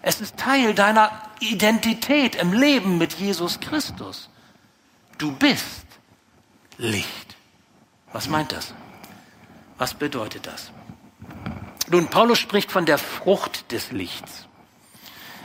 [0.00, 4.30] Es ist Teil deiner Identität im Leben mit Jesus Christus.
[5.18, 5.86] Du bist
[6.78, 7.36] Licht.
[8.12, 8.72] Was meint das?
[9.76, 10.70] Was bedeutet das?
[11.90, 14.47] Nun, Paulus spricht von der Frucht des Lichts.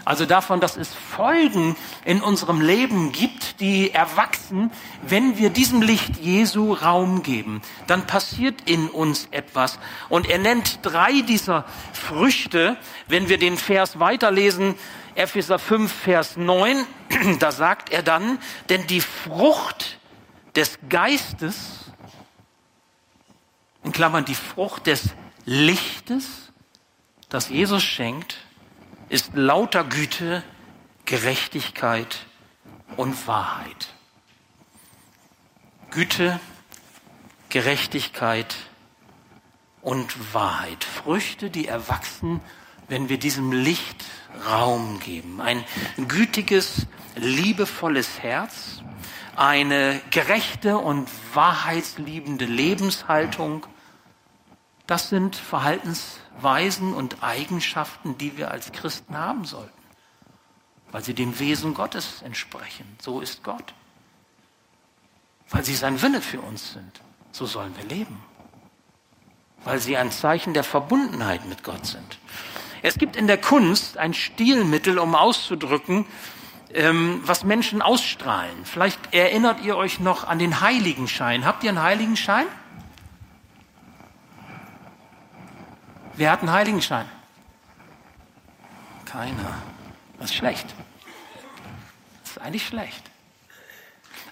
[0.06, 4.70] Also davon, dass es Folgen in unserem Leben gibt, die erwachsen,
[5.02, 7.62] wenn wir diesem Licht Jesu Raum geben.
[7.88, 9.80] Dann passiert in uns etwas.
[10.10, 12.78] Und er nennt drei dieser Früchte.
[13.08, 14.76] Wenn wir den Vers weiterlesen,
[15.16, 16.86] Epheser 5, Vers 9,
[17.40, 20.00] da sagt er dann, denn die Frucht
[20.56, 21.92] des Geistes,
[23.84, 25.10] in Klammern die Frucht des
[25.46, 26.52] Lichtes,
[27.30, 28.38] das Jesus schenkt,
[29.10, 30.44] ist lauter Güte,
[31.06, 32.26] Gerechtigkeit
[32.98, 33.94] und Wahrheit.
[35.92, 36.40] Güte,
[37.50, 38.56] Gerechtigkeit
[39.82, 40.84] und Wahrheit.
[40.84, 42.42] Früchte, die erwachsen,
[42.88, 44.04] wenn wir diesem Licht
[44.50, 45.42] Raum geben.
[45.42, 45.64] Ein
[46.08, 48.82] gütiges, liebevolles Herz,
[49.36, 53.66] eine gerechte und wahrheitsliebende Lebenshaltung.
[54.88, 55.36] Das sind
[56.40, 59.72] Verhaltensweisen und Eigenschaften, die wir als Christen haben sollten,
[60.92, 62.86] weil sie dem Wesen Gottes entsprechen.
[63.02, 63.74] So ist Gott.
[65.50, 67.02] Weil sie sein Wille für uns sind.
[67.32, 68.22] So sollen wir leben.
[69.64, 72.20] Weil sie ein Zeichen der Verbundenheit mit Gott sind.
[72.82, 76.06] Es gibt in der Kunst ein Stilmittel, um auszudrücken,
[76.74, 78.66] ähm, was Menschen ausstrahlen.
[78.66, 81.46] Vielleicht erinnert ihr euch noch an den Heiligenschein.
[81.46, 82.46] Habt ihr einen Heiligenschein?
[86.16, 87.06] Wer hat einen Heiligenschein?
[89.06, 89.62] Keiner.
[90.20, 90.68] Das ist schlecht.
[92.22, 93.04] Das ist eigentlich schlecht.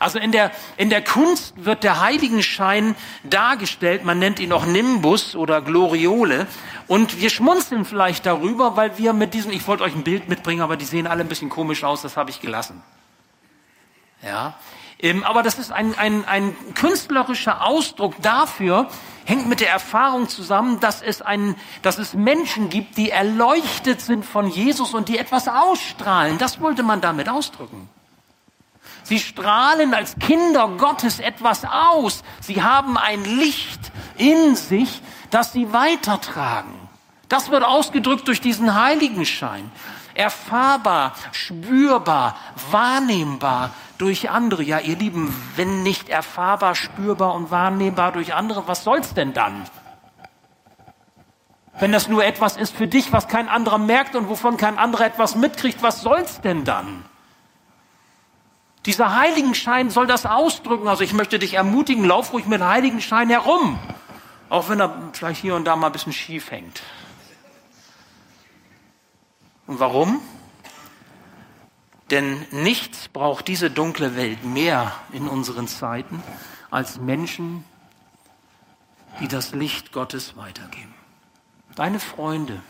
[0.02, 5.36] Also in der, in der Kunst wird der Heiligenschein dargestellt, man nennt ihn auch Nimbus
[5.36, 6.48] oder Gloriole.
[6.88, 10.62] Und wir schmunzeln vielleicht darüber, weil wir mit diesem, ich wollte euch ein Bild mitbringen,
[10.62, 12.82] aber die sehen alle ein bisschen komisch aus, das habe ich gelassen.
[14.24, 14.56] Ja,
[15.24, 18.88] aber das ist ein, ein, ein künstlerischer Ausdruck dafür,
[19.26, 24.26] hängt mit der Erfahrung zusammen, dass es, ein, dass es Menschen gibt, die erleuchtet sind
[24.26, 26.38] von Jesus und die etwas ausstrahlen.
[26.38, 27.90] Das wollte man damit ausdrücken.
[29.04, 32.24] Sie strahlen als Kinder Gottes etwas aus.
[32.40, 36.74] Sie haben ein Licht in sich, das sie weitertragen.
[37.28, 39.72] Das wird ausgedrückt durch diesen Heiligenschein.
[40.14, 42.36] Erfahrbar, spürbar,
[42.72, 44.64] wahrnehmbar durch andere.
[44.64, 49.66] Ja, ihr Lieben, wenn nicht erfahrbar, spürbar und wahrnehmbar durch andere, was soll's denn dann?
[51.80, 55.06] Wenn das nur etwas ist für dich, was kein anderer merkt und wovon kein anderer
[55.06, 57.04] etwas mitkriegt, was soll's denn dann?
[58.86, 60.88] Dieser Heiligenschein soll das ausdrücken.
[60.88, 63.80] Also ich möchte dich ermutigen, lauf ruhig mit Heiligenschein herum.
[64.50, 66.82] Auch wenn er vielleicht hier und da mal ein bisschen schief hängt.
[69.72, 70.20] Und warum?
[72.10, 76.22] Denn nichts braucht diese dunkle Welt mehr in unseren Zeiten
[76.70, 77.64] als Menschen,
[79.22, 80.94] die das Licht Gottes weitergeben.
[81.76, 82.62] Deine Freunde,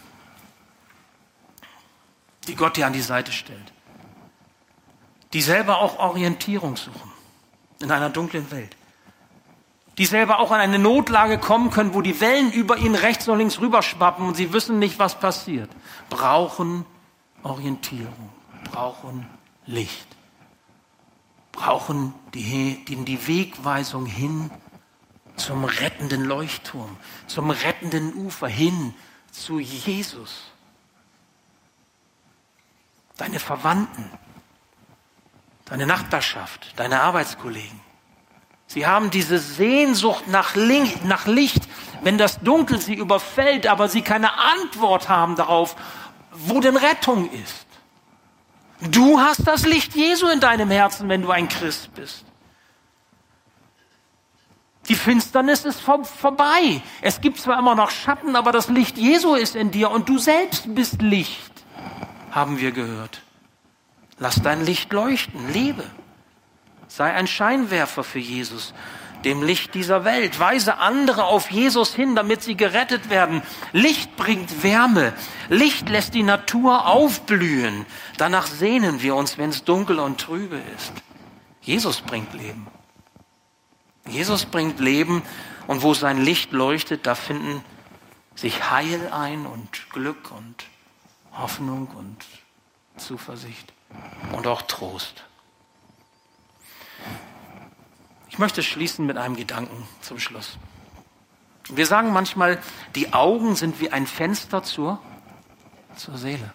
[2.48, 3.74] die Gott dir an die Seite stellt
[5.34, 7.12] die selber auch Orientierung suchen
[7.80, 8.76] in einer dunklen Welt,
[9.98, 13.38] die selber auch in eine Notlage kommen können, wo die Wellen über ihnen rechts und
[13.38, 15.70] links rüberschwappen und sie wissen nicht, was passiert,
[16.10, 16.86] brauchen
[17.44, 18.30] Orientierung,
[18.72, 19.28] brauchen
[19.66, 20.08] Licht,
[21.52, 24.52] brauchen die, die, die Wegweisung hin
[25.36, 28.94] zum rettenden Leuchtturm, zum rettenden Ufer, hin
[29.32, 30.52] zu Jesus.
[33.18, 34.10] Deine Verwandten,
[35.66, 37.80] deine Nachbarschaft, deine Arbeitskollegen.
[38.68, 40.56] Sie haben diese Sehnsucht nach,
[41.04, 41.64] nach Licht,
[42.04, 45.76] wenn das Dunkel sie überfällt, aber sie keine Antwort haben darauf,
[46.32, 47.66] wo denn Rettung ist.
[48.82, 52.26] Du hast das Licht Jesu in deinem Herzen, wenn du ein Christ bist.
[54.88, 56.82] Die Finsternis ist vor, vorbei.
[57.02, 60.18] Es gibt zwar immer noch Schatten, aber das Licht Jesu ist in dir und du
[60.18, 61.52] selbst bist Licht,
[62.32, 63.22] haben wir gehört.
[64.18, 65.84] Lass dein Licht leuchten, lebe.
[66.88, 68.74] Sei ein Scheinwerfer für Jesus,
[69.26, 70.40] dem Licht dieser Welt.
[70.40, 73.42] Weise andere auf Jesus hin, damit sie gerettet werden.
[73.72, 75.14] Licht bringt Wärme.
[75.50, 77.86] Licht lässt die Natur aufblühen.
[78.18, 80.94] Danach sehnen wir uns, wenn es dunkel und trübe ist.
[81.62, 82.68] Jesus bringt Leben.
[84.08, 85.22] Jesus bringt Leben
[85.68, 87.64] und wo sein Licht leuchtet, da finden
[88.36, 90.66] sich Heil ein und Glück und
[91.34, 92.18] Hoffnung und
[92.98, 93.72] Zuversicht
[94.32, 95.24] und auch Trost.
[98.32, 100.58] Ich möchte schließen mit einem Gedanken zum Schluss.
[101.70, 102.60] Wir sagen manchmal,
[102.96, 105.02] die Augen sind wie ein Fenster zur,
[105.98, 106.54] zur Seele.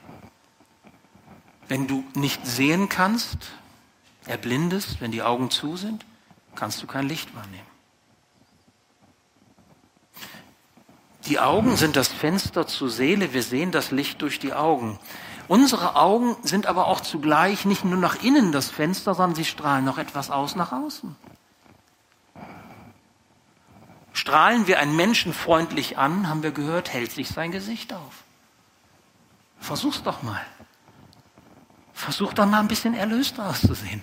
[1.69, 3.37] Wenn du nicht sehen kannst,
[4.25, 6.07] erblindest, wenn die Augen zu sind,
[6.55, 7.67] kannst du kein Licht wahrnehmen.
[11.27, 13.35] Die Augen sind das Fenster zur Seele.
[13.35, 14.99] Wir sehen das Licht durch die Augen.
[15.47, 19.85] Unsere Augen sind aber auch zugleich nicht nur nach innen das Fenster, sondern sie strahlen
[19.85, 21.15] noch etwas aus nach außen.
[24.17, 28.25] Strahlen wir einen Menschen freundlich an, haben wir gehört, hält sich sein Gesicht auf.
[29.61, 30.41] Versuch's doch mal.
[31.93, 34.03] Versuch doch mal ein bisschen erlöst auszusehen.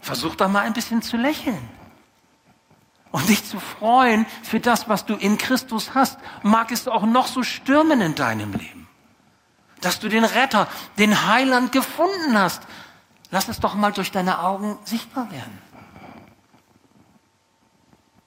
[0.00, 1.68] Versuch doch mal ein bisschen zu lächeln
[3.10, 6.18] und dich zu freuen für das, was du in Christus hast.
[6.42, 8.78] Mag es auch noch so stürmen in deinem Leben
[9.80, 12.62] dass du den Retter, den Heiland gefunden hast.
[13.30, 15.58] Lass es doch mal durch deine Augen sichtbar werden.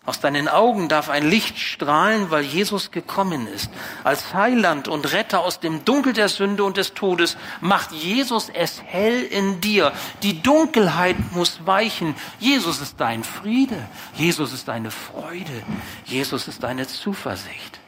[0.04, 3.70] Aus deinen Augen darf ein Licht strahlen, weil Jesus gekommen ist.
[4.04, 8.82] Als Heiland und Retter aus dem Dunkel der Sünde und des Todes macht Jesus es
[8.82, 9.94] hell in dir.
[10.24, 12.16] Die Dunkelheit muss weichen.
[12.40, 13.78] Jesus ist dein Friede.
[14.16, 15.64] Jesus ist deine Freude.
[16.06, 17.80] Jesus ist deine Zuversicht.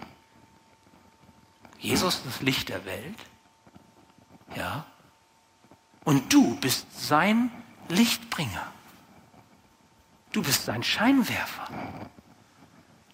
[1.80, 3.18] Jesus ist das Licht der Welt.
[4.56, 4.86] Ja.
[6.04, 7.50] Und du bist sein
[7.90, 8.68] Lichtbringer.
[10.34, 11.68] Du bist sein Scheinwerfer.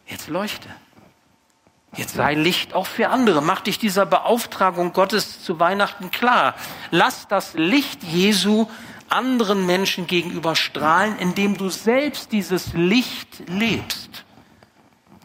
[0.08, 0.70] Jetzt leuchte.
[1.96, 3.42] Jetzt sei Licht auch für andere.
[3.42, 6.56] Mach dich dieser Beauftragung Gottes zu Weihnachten klar.
[6.92, 8.68] Lass das Licht Jesu
[9.10, 14.24] anderen Menschen gegenüber strahlen, indem du selbst dieses Licht lebst.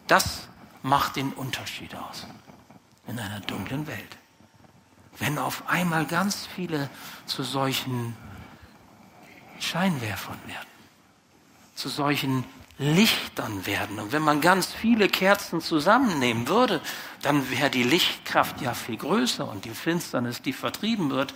[0.07, 0.49] Das
[0.83, 2.27] macht den Unterschied aus
[3.07, 4.17] in einer dunklen Welt.
[5.17, 6.89] Wenn auf einmal ganz viele
[7.25, 8.17] zu solchen
[9.59, 10.74] Scheinwerfern werden
[11.75, 12.45] zu solchen
[12.77, 13.99] Lichtern werden.
[13.99, 16.81] Und wenn man ganz viele Kerzen zusammennehmen würde,
[17.21, 21.33] dann wäre die Lichtkraft ja viel größer und die Finsternis, die vertrieben wird,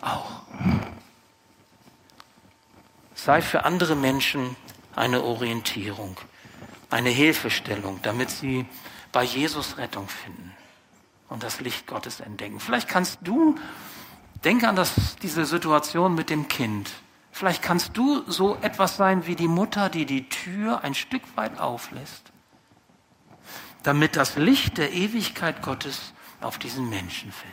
[0.00, 0.42] auch.
[3.14, 4.56] Sei für andere Menschen
[4.94, 6.16] eine Orientierung,
[6.90, 8.66] eine Hilfestellung, damit sie
[9.12, 10.52] bei Jesus Rettung finden
[11.28, 12.60] und das Licht Gottes entdecken.
[12.60, 13.56] Vielleicht kannst du,
[14.44, 16.90] denke an das, diese Situation mit dem Kind.
[17.36, 21.60] Vielleicht kannst du so etwas sein wie die Mutter, die die Tür ein Stück weit
[21.60, 22.32] auflässt,
[23.82, 27.52] damit das Licht der Ewigkeit Gottes auf diesen Menschen fällt.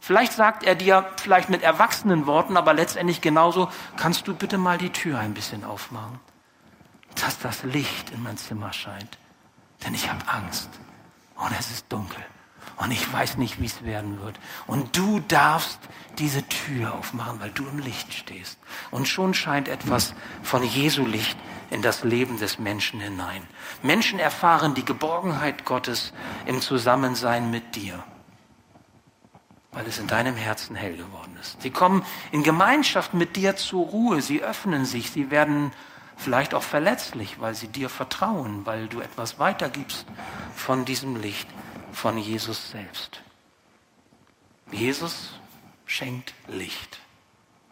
[0.00, 4.78] Vielleicht sagt er dir, vielleicht mit erwachsenen Worten, aber letztendlich genauso, kannst du bitte mal
[4.78, 6.18] die Tür ein bisschen aufmachen,
[7.22, 9.18] dass das Licht in mein Zimmer scheint.
[9.84, 10.70] Denn ich habe Angst
[11.34, 12.24] und es ist dunkel
[12.76, 14.38] und ich weiß nicht, wie es werden wird.
[14.66, 15.78] Und du darfst
[16.18, 18.58] diese Tür aufmachen, weil du im Licht stehst.
[18.90, 21.36] Und schon scheint etwas von Jesu Licht
[21.70, 23.42] in das Leben des Menschen hinein.
[23.82, 26.12] Menschen erfahren die Geborgenheit Gottes
[26.44, 28.02] im Zusammensein mit dir,
[29.72, 31.60] weil es in deinem Herzen hell geworden ist.
[31.62, 35.72] Sie kommen in Gemeinschaft mit dir zur Ruhe, sie öffnen sich, sie werden
[36.16, 40.06] vielleicht auch verletzlich, weil sie dir vertrauen, weil du etwas weitergibst
[40.54, 41.48] von diesem Licht
[41.96, 43.22] von Jesus selbst.
[44.70, 45.30] Jesus
[45.86, 46.98] schenkt Licht,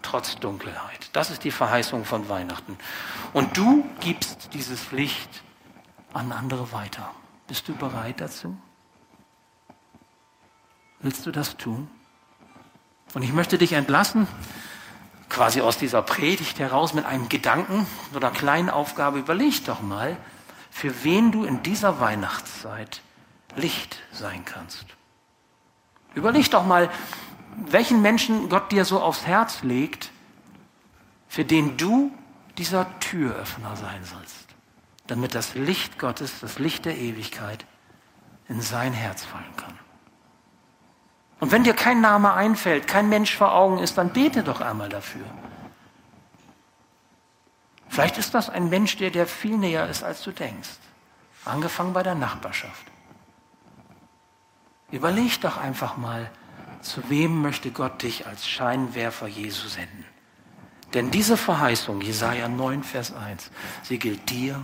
[0.01, 1.11] trotz Dunkelheit.
[1.13, 2.79] Das ist die Verheißung von Weihnachten.
[3.35, 5.43] Und du gibst dieses Licht
[6.15, 7.11] an andere weiter.
[7.49, 8.57] Bist du bereit dazu?
[11.01, 11.91] Willst du das tun?
[13.13, 14.27] Und ich möchte dich entlassen,
[15.29, 19.19] quasi aus dieser Predigt heraus mit einem Gedanken oder kleinen Aufgabe.
[19.19, 20.17] Überleg doch mal,
[20.71, 23.03] für wen du in dieser Weihnachtszeit
[23.57, 24.87] Licht sein kannst.
[26.15, 26.91] Überleg doch mal,
[27.57, 30.11] welchen Menschen Gott dir so aufs Herz legt,
[31.29, 32.13] für den du
[32.59, 34.47] dieser Türöffner sein sollst,
[35.07, 37.65] damit das Licht Gottes, das Licht der Ewigkeit
[38.49, 39.79] in sein Herz fallen kann.
[41.41, 44.89] Und wenn dir kein Name einfällt, kein Mensch vor Augen ist, dann bete doch einmal
[44.89, 45.27] dafür.
[47.89, 50.71] Vielleicht ist das ein Mensch, der dir viel näher ist, als du denkst.
[51.45, 52.94] Angefangen bei der Nachbarschaft.
[54.95, 56.31] Überleg doch einfach mal,
[56.81, 60.05] zu wem möchte Gott dich als Scheinwerfer Jesu senden?
[60.95, 63.51] Denn diese Verheißung, Jesaja 9, Vers 1,
[63.83, 64.63] sie gilt dir,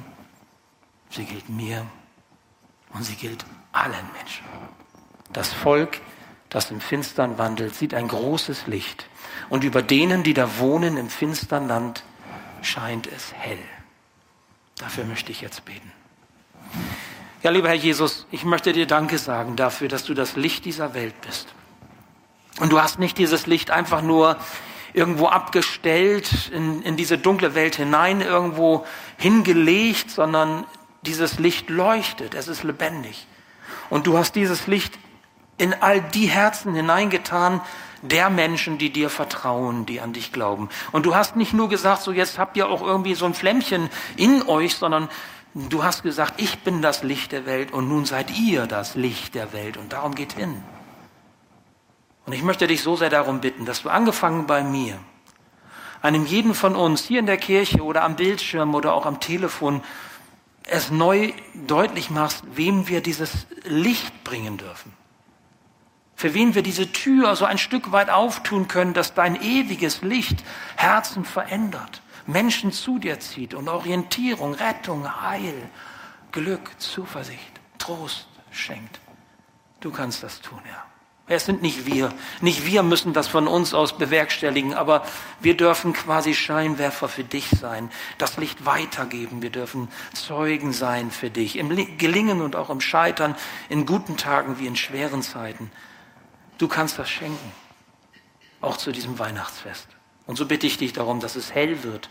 [1.10, 1.84] sie gilt mir
[2.94, 4.46] und sie gilt allen Menschen.
[5.32, 6.00] Das Volk,
[6.48, 9.06] das im Finstern wandelt, sieht ein großes Licht.
[9.48, 12.04] Und über denen, die da wohnen im finstern Land,
[12.62, 13.58] scheint es hell.
[14.76, 15.90] Dafür möchte ich jetzt beten.
[17.42, 20.92] Ja, lieber Herr Jesus, ich möchte dir Danke sagen dafür, dass du das Licht dieser
[20.92, 21.48] Welt bist.
[22.58, 24.36] Und du hast nicht dieses Licht einfach nur
[24.92, 28.84] irgendwo abgestellt, in, in diese dunkle Welt hinein, irgendwo
[29.16, 30.66] hingelegt, sondern
[31.00, 33.26] dieses Licht leuchtet, es ist lebendig.
[33.88, 34.98] Und du hast dieses Licht
[35.56, 37.62] in all die Herzen hineingetan,
[38.02, 40.68] der Menschen, die dir vertrauen, die an dich glauben.
[40.92, 43.88] Und du hast nicht nur gesagt, so jetzt habt ihr auch irgendwie so ein Flämmchen
[44.16, 45.08] in euch, sondern
[45.54, 49.34] Du hast gesagt, ich bin das Licht der Welt und nun seid ihr das Licht
[49.34, 50.62] der Welt und darum geht hin.
[52.26, 54.98] Und ich möchte dich so sehr darum bitten, dass du angefangen bei mir,
[56.02, 59.82] einem jeden von uns hier in der Kirche oder am Bildschirm oder auch am Telefon
[60.66, 61.32] es neu
[61.66, 64.92] deutlich machst, wem wir dieses Licht bringen dürfen.
[66.14, 70.44] Für wen wir diese Tür so ein Stück weit auftun können, dass dein ewiges Licht
[70.76, 75.70] Herzen verändert Menschen zu dir zieht und Orientierung, Rettung, Heil,
[76.32, 79.00] Glück, Zuversicht, Trost schenkt.
[79.80, 80.84] Du kannst das tun, Herr.
[81.32, 82.12] Es sind nicht wir.
[82.40, 85.06] Nicht wir müssen das von uns aus bewerkstelligen, aber
[85.38, 89.40] wir dürfen quasi Scheinwerfer für dich sein, das Licht weitergeben.
[89.40, 91.68] Wir dürfen Zeugen sein für dich, im
[91.98, 93.36] Gelingen und auch im Scheitern,
[93.68, 95.70] in guten Tagen wie in schweren Zeiten.
[96.58, 97.52] Du kannst das schenken,
[98.60, 99.86] auch zu diesem Weihnachtsfest.
[100.26, 102.10] Und so bitte ich dich darum, dass es hell wird.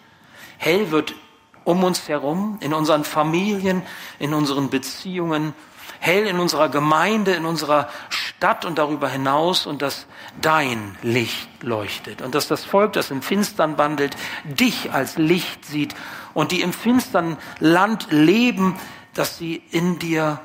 [0.59, 1.15] Hell wird
[1.63, 3.81] um uns herum, in unseren Familien,
[4.19, 5.53] in unseren Beziehungen,
[5.99, 10.05] hell in unserer Gemeinde, in unserer Stadt und darüber hinaus und dass
[10.41, 15.95] dein Licht leuchtet und dass das Volk, das im Finstern wandelt, dich als Licht sieht
[16.33, 18.77] und die im finstern Land leben,
[19.13, 20.41] dass sie in dir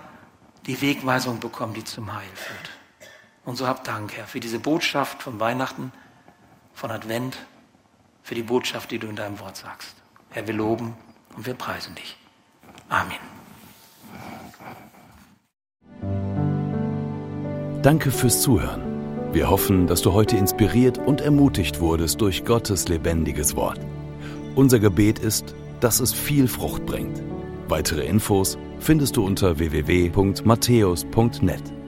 [0.67, 2.71] die Wegweisung bekommen, die zum Heil führt.
[3.45, 5.93] Und so hab Dank, Herr, für diese Botschaft von Weihnachten,
[6.73, 7.37] von Advent,
[8.23, 10.03] für die Botschaft, die du in deinem Wort sagst.
[10.35, 10.95] Herr, wir loben
[11.37, 12.16] und wir preisen dich.
[12.89, 13.14] Amen.
[17.82, 18.82] Danke fürs Zuhören.
[19.32, 23.78] Wir hoffen, dass du heute inspiriert und ermutigt wurdest durch Gottes lebendiges Wort.
[24.57, 27.22] Unser Gebet ist, dass es viel Frucht bringt.
[27.68, 31.84] Weitere Infos findest du unter www.matthäus.net.